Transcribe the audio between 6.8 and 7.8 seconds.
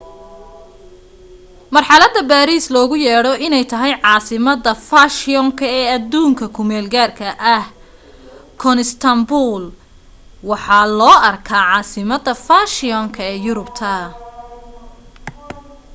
gaarka ah